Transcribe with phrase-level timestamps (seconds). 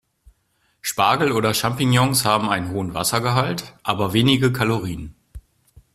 [0.81, 5.13] Spargel oder Champignons haben einen hohen Wassergehalt, aber wenige Kalorien.